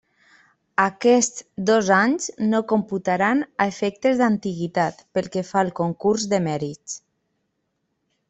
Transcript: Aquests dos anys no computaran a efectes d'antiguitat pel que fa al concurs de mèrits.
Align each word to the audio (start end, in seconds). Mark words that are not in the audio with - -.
Aquests 0.83 1.43
dos 1.69 1.89
anys 1.97 2.25
no 2.53 2.61
computaran 2.71 3.43
a 3.65 3.69
efectes 3.73 4.17
d'antiguitat 4.23 5.05
pel 5.19 5.31
que 5.35 5.45
fa 5.53 5.61
al 5.65 5.71
concurs 5.83 6.25
de 6.35 6.43
mèrits. 6.47 6.97